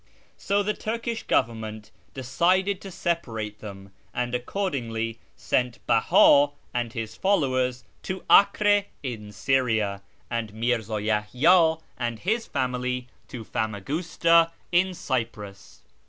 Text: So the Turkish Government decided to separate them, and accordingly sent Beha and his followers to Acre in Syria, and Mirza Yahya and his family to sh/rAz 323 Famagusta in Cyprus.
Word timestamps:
So 0.39 0.63
the 0.63 0.73
Turkish 0.73 1.21
Government 1.21 1.91
decided 2.15 2.81
to 2.81 2.89
separate 2.89 3.59
them, 3.59 3.91
and 4.15 4.33
accordingly 4.33 5.19
sent 5.35 5.77
Beha 5.85 6.47
and 6.73 6.91
his 6.91 7.15
followers 7.15 7.83
to 8.01 8.23
Acre 8.27 8.85
in 9.03 9.31
Syria, 9.31 10.01
and 10.27 10.55
Mirza 10.55 10.99
Yahya 10.99 11.75
and 11.99 12.17
his 12.17 12.47
family 12.47 13.09
to 13.27 13.43
sh/rAz 13.43 13.49
323 13.49 13.61
Famagusta 13.61 14.51
in 14.71 14.95
Cyprus. 14.95 15.83